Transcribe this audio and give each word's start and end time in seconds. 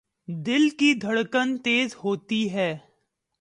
دل 0.27 0.69
کی 0.69 0.93
دھڑکن 1.01 1.57
تیز 1.57 1.95
ہوتی 2.03 2.41
ہے 2.53 2.73